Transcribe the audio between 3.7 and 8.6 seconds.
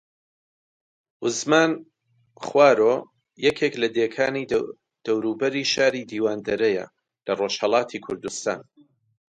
لە دێکانی دەوروبەری شاری دیواندەرەیە لە ڕۆژھەڵاتی کوردستان